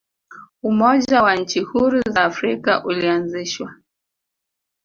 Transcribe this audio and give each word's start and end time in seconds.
umoja 0.69 1.21
wa 1.23 1.35
nchi 1.35 1.59
huru 1.59 2.01
za 2.09 2.23
afrika 2.23 2.83
ulianzishwa 2.85 3.73